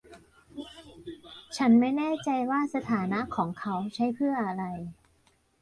[1.57, 4.63] ฉันไม่แน่ใจว่าสถานะของเขาใช้เพื่ออะไร